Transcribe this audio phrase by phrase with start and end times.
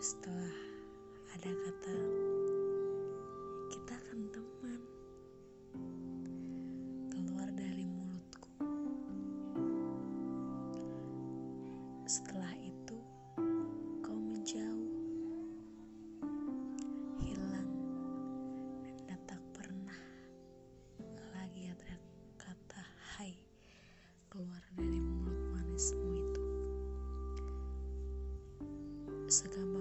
[0.00, 0.56] setelah
[1.36, 1.96] ada kata
[3.68, 4.80] kita akan teman.
[7.12, 8.48] Keluar dari mulutku.
[12.08, 12.96] Setelah itu
[14.00, 14.88] kau menjauh.
[17.20, 17.68] Hilang
[19.04, 20.00] dan tak pernah
[21.36, 21.92] lagi ada
[22.40, 22.82] kata
[23.20, 23.36] hai
[24.32, 26.44] keluar dari mulut manismu itu.
[29.30, 29.79] Segambar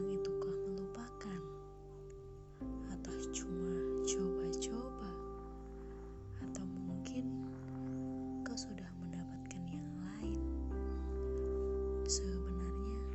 [12.09, 13.05] Sebenarnya,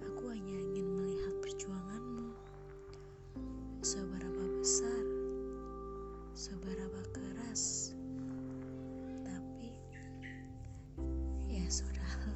[0.00, 2.32] aku hanya ingin melihat perjuanganmu.
[3.84, 5.04] Seberapa besar,
[6.32, 7.92] seberapa keras,
[9.28, 9.76] tapi
[11.52, 12.29] ya sudahlah.